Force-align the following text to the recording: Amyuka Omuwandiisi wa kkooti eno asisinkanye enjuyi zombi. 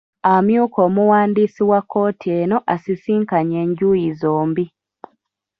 Amyuka 0.33 0.77
Omuwandiisi 0.87 1.61
wa 1.71 1.79
kkooti 1.83 2.27
eno 2.41 2.57
asisinkanye 2.73 3.55
enjuyi 3.65 4.07
zombi. 4.19 4.65